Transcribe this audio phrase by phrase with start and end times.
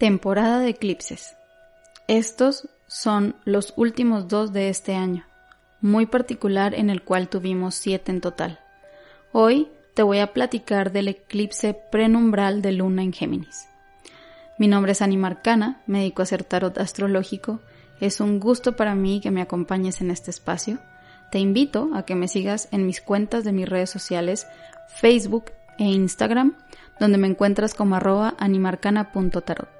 [0.00, 1.36] Temporada de eclipses.
[2.08, 5.26] Estos son los últimos dos de este año,
[5.82, 8.60] muy particular en el cual tuvimos siete en total.
[9.32, 13.68] Hoy te voy a platicar del eclipse prenumbral de luna en Géminis.
[14.58, 17.60] Mi nombre es Animarcana, me dedico a hacer tarot astrológico.
[18.00, 20.78] Es un gusto para mí que me acompañes en este espacio.
[21.30, 24.46] Te invito a que me sigas en mis cuentas de mis redes sociales,
[24.88, 26.56] Facebook e Instagram,
[26.98, 29.79] donde me encuentras como arroba animarcana.tarot.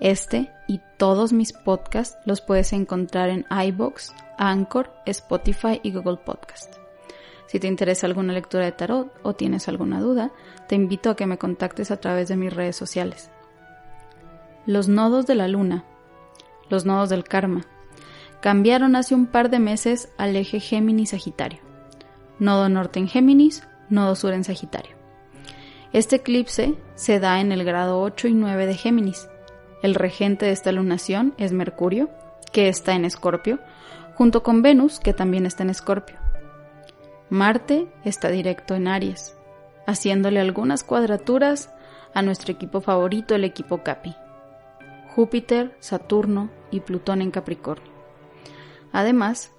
[0.00, 6.76] Este y todos mis podcasts los puedes encontrar en iBox, Anchor, Spotify y Google Podcast.
[7.46, 10.30] Si te interesa alguna lectura de tarot o tienes alguna duda,
[10.68, 13.30] te invito a que me contactes a través de mis redes sociales.
[14.66, 15.84] Los nodos de la luna,
[16.68, 17.62] los nodos del karma,
[18.40, 21.60] cambiaron hace un par de meses al eje Géminis-Sagitario.
[22.38, 24.94] Nodo norte en Géminis, nodo sur en Sagitario.
[25.92, 29.28] Este eclipse se da en el grado 8 y 9 de Géminis.
[29.82, 32.10] El regente de esta lunación es Mercurio,
[32.52, 33.58] que está en Escorpio,
[34.14, 36.16] junto con Venus, que también está en Escorpio.
[37.30, 39.36] Marte está directo en Aries,
[39.86, 41.70] haciéndole algunas cuadraturas
[42.14, 44.16] a nuestro equipo favorito, el equipo Capi.
[45.14, 47.92] Júpiter, Saturno y Plutón en Capricornio.
[48.92, 49.52] Además,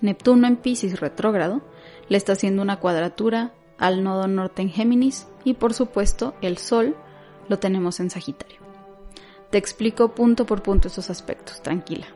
[0.00, 1.62] Neptuno en Pisces retrógrado
[2.08, 6.96] le está haciendo una cuadratura al nodo norte en Géminis y por supuesto el Sol
[7.48, 8.67] lo tenemos en Sagitario.
[9.50, 12.06] Te explico punto por punto esos aspectos, tranquila.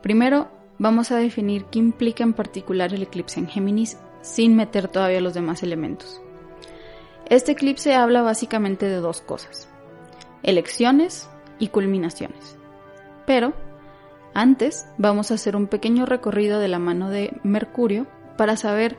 [0.00, 0.48] Primero,
[0.78, 5.34] vamos a definir qué implica en particular el eclipse en Géminis sin meter todavía los
[5.34, 6.22] demás elementos.
[7.26, 9.68] Este eclipse habla básicamente de dos cosas,
[10.42, 12.56] elecciones y culminaciones.
[13.26, 13.52] Pero,
[14.32, 18.06] antes vamos a hacer un pequeño recorrido de la mano de Mercurio
[18.38, 18.96] para saber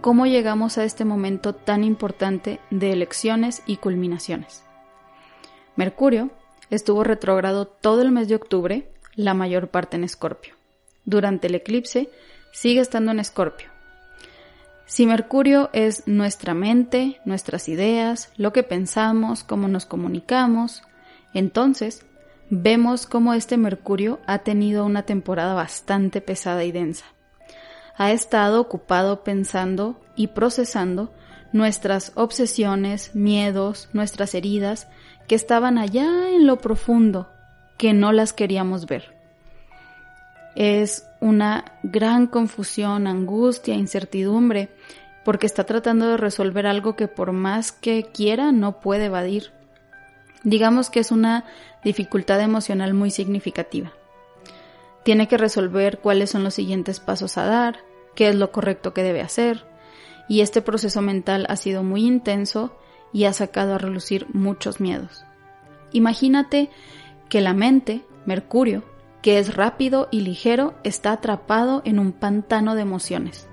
[0.00, 4.64] cómo llegamos a este momento tan importante de elecciones y culminaciones.
[5.74, 6.30] Mercurio
[6.70, 10.54] estuvo retrógrado todo el mes de octubre, la mayor parte en Escorpio.
[11.04, 12.10] Durante el eclipse
[12.52, 13.68] sigue estando en Escorpio.
[14.86, 20.82] Si Mercurio es nuestra mente, nuestras ideas, lo que pensamos, cómo nos comunicamos,
[21.34, 22.06] entonces
[22.50, 27.04] vemos cómo este Mercurio ha tenido una temporada bastante pesada y densa.
[27.96, 31.12] Ha estado ocupado pensando y procesando
[31.52, 34.86] nuestras obsesiones, miedos, nuestras heridas
[35.26, 37.30] que estaban allá en lo profundo,
[37.76, 39.14] que no las queríamos ver.
[40.54, 44.70] Es una gran confusión, angustia, incertidumbre,
[45.24, 49.52] porque está tratando de resolver algo que por más que quiera no puede evadir.
[50.44, 51.44] Digamos que es una
[51.82, 53.92] dificultad emocional muy significativa.
[55.02, 57.80] Tiene que resolver cuáles son los siguientes pasos a dar,
[58.14, 59.66] qué es lo correcto que debe hacer,
[60.28, 62.76] y este proceso mental ha sido muy intenso
[63.16, 65.24] y ha sacado a relucir muchos miedos.
[65.90, 66.68] Imagínate
[67.30, 68.84] que la mente, Mercurio,
[69.22, 73.48] que es rápido y ligero, está atrapado en un pantano de emociones.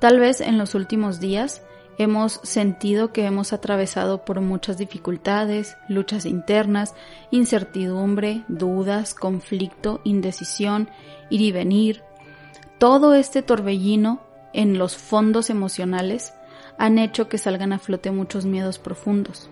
[0.00, 1.62] Tal vez en los últimos días
[1.98, 6.96] hemos sentido que hemos atravesado por muchas dificultades, luchas internas,
[7.30, 10.90] incertidumbre, dudas, conflicto, indecisión,
[11.30, 12.02] ir y venir.
[12.78, 14.20] Todo este torbellino
[14.52, 16.32] en los fondos emocionales
[16.80, 19.50] han hecho que salgan a flote muchos miedos profundos.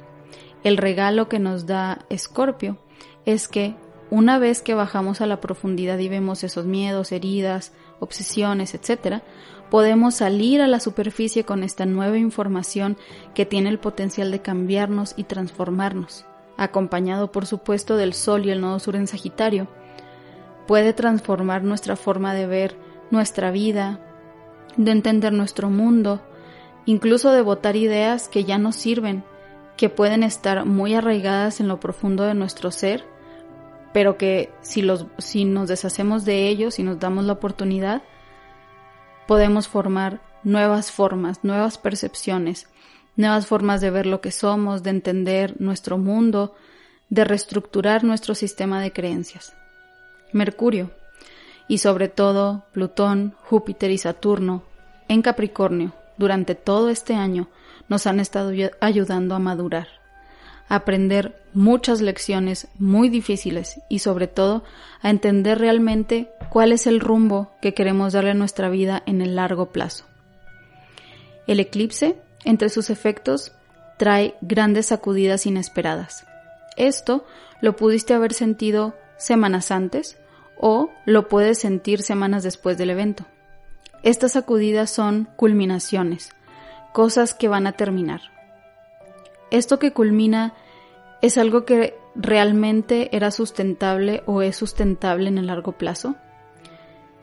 [0.65, 2.79] El regalo que nos da Escorpio
[3.27, 3.75] es que
[4.11, 9.23] una vez que bajamos a la profundidad y vemos esos miedos, heridas, obsesiones, etc.,
[9.69, 12.97] podemos salir a la superficie con esta nueva información
[13.35, 16.25] que tiene el potencial de cambiarnos y transformarnos,
[16.57, 19.69] acompañado por supuesto del Sol y el nodo sur en Sagitario.
[20.67, 22.79] Puede transformar nuestra forma de ver
[23.11, 24.01] nuestra vida,
[24.79, 26.23] de entender nuestro mundo,
[26.89, 29.23] incluso de votar ideas que ya no sirven,
[29.77, 33.05] que pueden estar muy arraigadas en lo profundo de nuestro ser,
[33.93, 38.03] pero que si, los, si nos deshacemos de ellos y nos damos la oportunidad,
[39.27, 42.71] podemos formar nuevas formas, nuevas percepciones,
[43.17, 46.55] nuevas formas de ver lo que somos, de entender nuestro mundo,
[47.11, 49.53] de reestructurar nuestro sistema de creencias.
[50.33, 50.91] Mercurio,
[51.69, 54.63] y sobre todo Plutón, Júpiter y Saturno,
[55.09, 57.49] en Capricornio, durante todo este año
[57.89, 59.89] nos han estado ayudando a madurar,
[60.69, 64.65] a aprender muchas lecciones muy difíciles y sobre todo
[65.01, 69.37] a entender realmente cuál es el rumbo que queremos darle a nuestra vida en el
[69.37, 70.05] largo plazo.
[71.47, 73.53] El eclipse, entre sus efectos,
[73.97, 76.27] trae grandes sacudidas inesperadas.
[76.77, 77.25] Esto
[77.61, 80.19] lo pudiste haber sentido semanas antes
[80.59, 83.25] o lo puedes sentir semanas después del evento.
[84.03, 86.31] Estas sacudidas son culminaciones,
[86.93, 88.21] cosas que van a terminar.
[89.51, 90.55] Esto que culmina
[91.21, 96.17] es algo que realmente era sustentable o es sustentable en el largo plazo.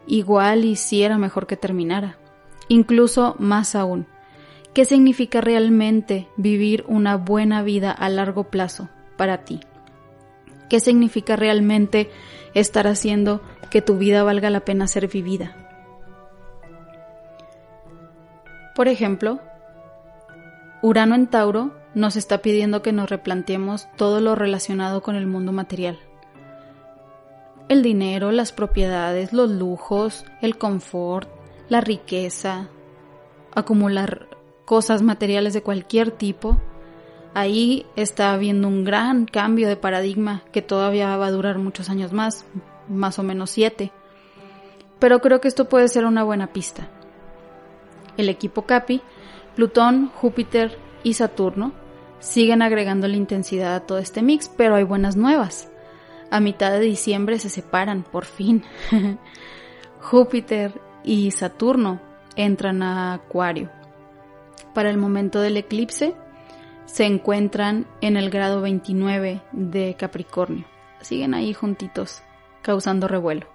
[0.07, 2.17] Igual y si era mejor que terminara.
[2.67, 4.07] Incluso más aún,
[4.73, 9.61] ¿qué significa realmente vivir una buena vida a largo plazo para ti?
[10.69, 12.09] ¿Qué significa realmente
[12.53, 15.64] estar haciendo que tu vida valga la pena ser vivida?
[18.75, 19.39] Por ejemplo,
[20.81, 25.53] Urano en Tauro nos está pidiendo que nos replanteemos todo lo relacionado con el mundo
[25.53, 25.97] material.
[27.69, 31.29] El dinero, las propiedades, los lujos, el confort,
[31.69, 32.67] la riqueza,
[33.55, 34.27] acumular
[34.65, 36.57] cosas materiales de cualquier tipo,
[37.33, 42.11] ahí está habiendo un gran cambio de paradigma que todavía va a durar muchos años
[42.11, 42.45] más,
[42.89, 43.93] más o menos siete.
[44.99, 46.89] Pero creo que esto puede ser una buena pista.
[48.17, 49.01] El equipo Capi,
[49.55, 51.73] Plutón, Júpiter y Saturno
[52.19, 55.69] siguen agregando la intensidad a todo este mix, pero hay buenas nuevas.
[56.31, 58.63] A mitad de diciembre se separan, por fin.
[60.01, 62.01] Júpiter y Saturno
[62.35, 63.69] entran a Acuario.
[64.73, 66.15] Para el momento del eclipse,
[66.85, 70.65] se encuentran en el grado 29 de Capricornio.
[71.01, 72.21] Siguen ahí juntitos,
[72.61, 73.54] causando revuelo.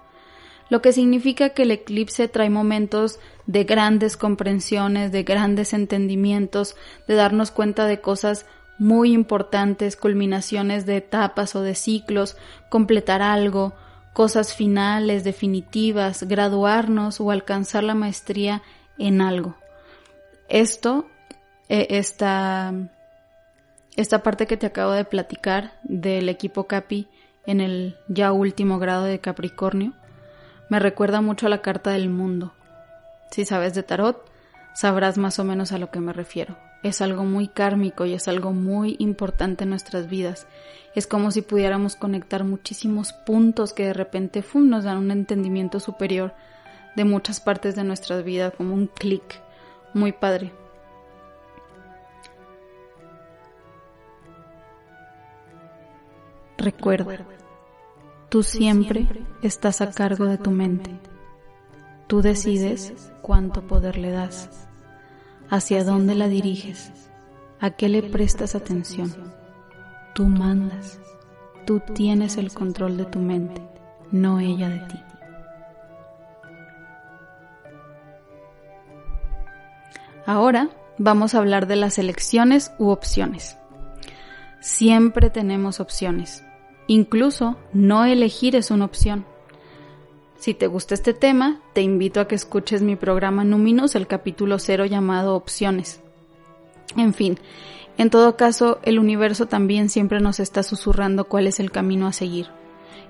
[0.71, 6.77] Lo que significa que el eclipse trae momentos de grandes comprensiones, de grandes entendimientos,
[7.09, 8.47] de darnos cuenta de cosas
[8.79, 12.37] muy importantes, culminaciones de etapas o de ciclos,
[12.71, 13.75] completar algo,
[14.13, 18.63] cosas finales, definitivas, graduarnos o alcanzar la maestría
[18.97, 19.57] en algo.
[20.49, 21.07] Esto,
[21.69, 22.73] esta,
[23.97, 27.09] esta parte que te acabo de platicar del equipo Capi
[27.45, 29.95] en el ya último grado de Capricornio,
[30.71, 32.55] me recuerda mucho a la carta del mundo.
[33.31, 34.25] Si sabes de tarot,
[34.75, 38.29] sabrás más o menos a lo que me refiero es algo muy kármico y es
[38.29, 40.47] algo muy importante en nuestras vidas.
[40.95, 46.35] Es como si pudiéramos conectar muchísimos puntos que de repente nos dan un entendimiento superior
[46.97, 49.23] de muchas partes de nuestras vidas, como un clic
[49.95, 50.53] muy padre.
[56.57, 57.17] Recuerda,
[58.31, 59.09] tú siempre
[59.43, 60.93] estás a cargo de tu mente.
[62.07, 64.69] Tú decides cuánto poder le das
[65.51, 66.93] hacia dónde la diriges,
[67.59, 69.13] a qué le prestas atención.
[70.15, 71.01] Tú mandas,
[71.67, 73.63] tú tienes el control de tu mente,
[74.13, 75.03] no ella de ti.
[80.25, 80.69] Ahora
[80.99, 83.59] vamos a hablar de las elecciones u opciones.
[84.61, 86.45] Siempre tenemos opciones.
[86.91, 89.25] Incluso no elegir es una opción.
[90.41, 94.59] Si te gusta este tema, te invito a que escuches mi programa Numinus, el capítulo
[94.59, 96.01] cero llamado Opciones.
[96.97, 97.39] En fin,
[97.97, 102.13] en todo caso, el universo también siempre nos está susurrando cuál es el camino a
[102.13, 102.49] seguir.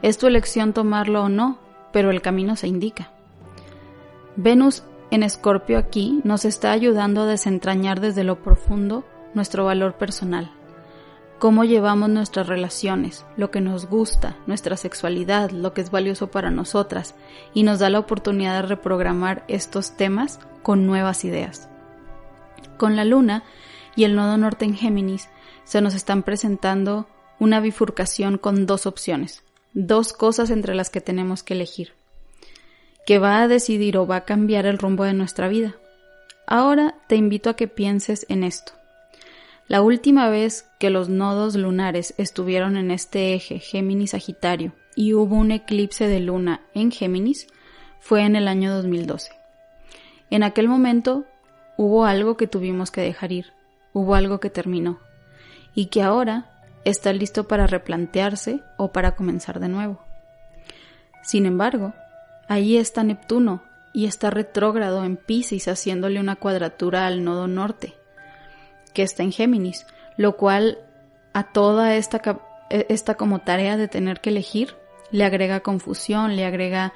[0.02, 1.58] Es tu elección tomarlo o no,
[1.90, 3.12] pero el camino se indica.
[4.37, 10.52] Venus en Escorpio aquí nos está ayudando a desentrañar desde lo profundo nuestro valor personal
[11.40, 16.50] cómo llevamos nuestras relaciones, lo que nos gusta, nuestra sexualidad, lo que es valioso para
[16.50, 17.14] nosotras,
[17.54, 21.68] y nos da la oportunidad de reprogramar estos temas con nuevas ideas.
[22.76, 23.42] Con la luna
[23.97, 25.30] y el nodo norte en Géminis
[25.64, 29.42] se nos están presentando una bifurcación con dos opciones,
[29.73, 31.94] dos cosas entre las que tenemos que elegir,
[33.06, 35.75] que va a decidir o va a cambiar el rumbo de nuestra vida.
[36.47, 38.79] Ahora te invito a que pienses en esto.
[39.70, 45.52] La última vez que los nodos lunares estuvieron en este eje Géminis-Sagitario y hubo un
[45.52, 47.46] eclipse de luna en Géminis
[48.00, 49.30] fue en el año 2012.
[50.28, 51.24] En aquel momento
[51.76, 53.52] hubo algo que tuvimos que dejar ir,
[53.92, 54.98] hubo algo que terminó
[55.72, 56.50] y que ahora
[56.84, 60.02] está listo para replantearse o para comenzar de nuevo.
[61.22, 61.94] Sin embargo,
[62.48, 63.62] ahí está Neptuno
[63.92, 68.00] y está retrógrado en Pisces haciéndole una cuadratura al nodo norte
[68.90, 70.78] que está en Géminis, lo cual
[71.32, 72.20] a toda esta,
[72.70, 74.76] e, esta como tarea de tener que elegir
[75.11, 76.92] le agrega confusión, le agrega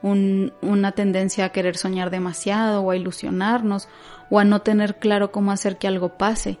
[0.00, 3.88] una tendencia a querer soñar demasiado o a ilusionarnos
[4.30, 6.58] o a no tener claro cómo hacer que algo pase.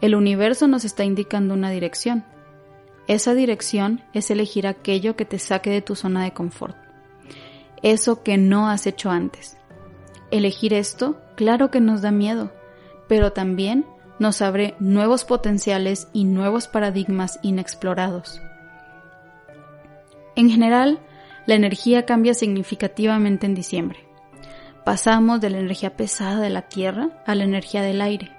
[0.00, 2.24] El universo nos está indicando una dirección.
[3.06, 6.76] Esa dirección es elegir aquello que te saque de tu zona de confort.
[7.82, 9.58] Eso que no has hecho antes.
[10.30, 12.50] Elegir esto, claro que nos da miedo,
[13.08, 13.84] pero también
[14.24, 18.40] nos abre nuevos potenciales y nuevos paradigmas inexplorados.
[20.34, 20.98] En general,
[21.44, 23.98] la energía cambia significativamente en diciembre.
[24.82, 28.32] Pasamos de la energía pesada de la Tierra a la energía del aire.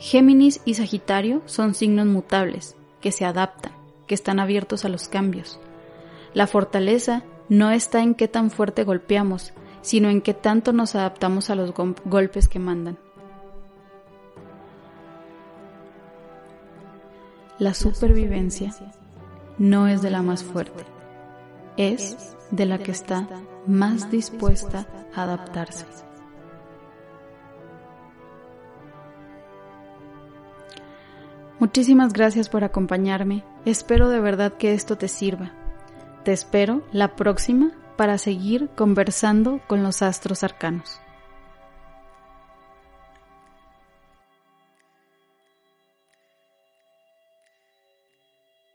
[0.00, 3.74] Géminis y Sagitario son signos mutables, que se adaptan,
[4.08, 5.60] que están abiertos a los cambios.
[6.34, 11.48] La fortaleza no está en qué tan fuerte golpeamos, sino en qué tanto nos adaptamos
[11.48, 11.72] a los
[12.04, 12.98] golpes que mandan.
[17.58, 18.74] La supervivencia
[19.56, 20.84] no es de la más fuerte,
[21.78, 23.26] es de la que está
[23.66, 25.86] más dispuesta a adaptarse.
[31.58, 33.42] Muchísimas gracias por acompañarme.
[33.64, 35.52] Espero de verdad que esto te sirva.
[36.24, 41.00] Te espero la próxima para seguir conversando con los astros arcanos.